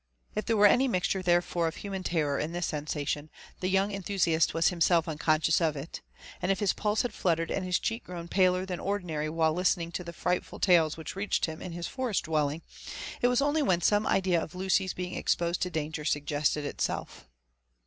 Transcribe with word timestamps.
< 0.19 0.35
If 0.35 0.47
there 0.47 0.57
were 0.57 0.65
any 0.65 0.87
mixture 0.87 1.21
therefore 1.21 1.67
of 1.67 1.75
human 1.75 2.01
terror 2.01 2.39
in 2.39 2.53
this 2.53 2.71
sensa 2.71 3.07
tion, 3.07 3.29
the 3.59 3.69
young 3.69 3.91
enthusiast 3.91 4.51
was 4.51 4.69
himself 4.69 5.07
unconscious 5.07 5.61
of 5.61 5.77
it; 5.77 6.01
and 6.41 6.51
if 6.51 6.59
his 6.59 6.73
pulse 6.73 7.03
had 7.03 7.13
fluttered 7.13 7.51
and 7.51 7.63
his 7.63 7.77
cheek 7.77 8.03
grown 8.05 8.27
paler 8.27 8.65
than 8.65 8.79
ordinary 8.79 9.29
while 9.29 9.53
listening 9.53 9.91
to 9.91 10.03
the 10.03 10.11
frightful 10.11 10.57
tales 10.59 10.97
which 10.97 11.15
reached 11.15 11.45
him 11.45 11.61
in 11.61 11.73
his 11.73 11.85
forest 11.85 12.23
dwelling, 12.23 12.63
it 13.21 13.27
was 13.27 13.43
only 13.43 13.61
when 13.61 13.81
some 13.81 14.07
idea 14.07 14.41
of 14.41 14.55
Lucy's 14.55 14.95
being 14.95 15.13
exposed 15.13 15.61
to 15.61 15.69
danger 15.69 16.03
sug 16.03 16.25
gested 16.25 16.63
itself. 16.63 17.27